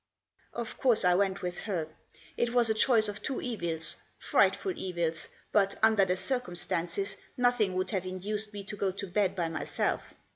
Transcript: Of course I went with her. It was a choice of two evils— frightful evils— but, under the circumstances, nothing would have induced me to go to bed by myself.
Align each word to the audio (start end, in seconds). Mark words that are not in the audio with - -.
Of 0.53 0.79
course 0.79 1.05
I 1.05 1.13
went 1.13 1.43
with 1.43 1.59
her. 1.59 1.87
It 2.35 2.55
was 2.55 2.71
a 2.71 2.73
choice 2.73 3.07
of 3.07 3.21
two 3.21 3.39
evils— 3.39 3.97
frightful 4.31 4.71
evils— 4.75 5.27
but, 5.51 5.75
under 5.83 6.05
the 6.05 6.17
circumstances, 6.17 7.17
nothing 7.37 7.75
would 7.75 7.91
have 7.91 8.07
induced 8.07 8.51
me 8.51 8.63
to 8.63 8.75
go 8.75 8.89
to 8.89 9.05
bed 9.05 9.35
by 9.35 9.47
myself. 9.47 10.15